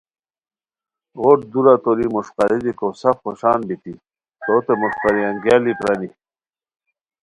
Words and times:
غوٹ 1.21 1.39
دُورہ 1.51 1.75
توری 1.83 2.07
مݰقاری 2.13 2.59
دیکو 2.65 2.87
سف 3.01 3.17
خوشان 3.23 3.59
بیتی 3.67 3.93
تو 4.43 4.53
تے 4.65 4.73
مݰقاری 4.81 5.21
انگیالی 5.29 5.73
پرانی 5.79 6.09